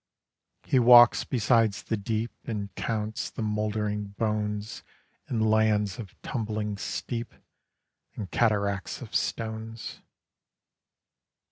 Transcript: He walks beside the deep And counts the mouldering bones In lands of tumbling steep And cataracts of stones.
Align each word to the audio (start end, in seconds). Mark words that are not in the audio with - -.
He 0.63 0.79
walks 0.79 1.23
beside 1.23 1.73
the 1.73 1.95
deep 1.95 2.31
And 2.45 2.73
counts 2.73 3.29
the 3.29 3.43
mouldering 3.43 4.15
bones 4.17 4.81
In 5.29 5.39
lands 5.41 5.99
of 5.99 6.19
tumbling 6.23 6.79
steep 6.79 7.35
And 8.15 8.31
cataracts 8.31 9.03
of 9.03 9.13
stones. 9.13 9.99